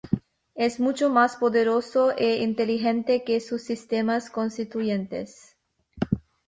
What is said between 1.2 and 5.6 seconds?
poderoso e inteligente que sus sistemas constituyentes.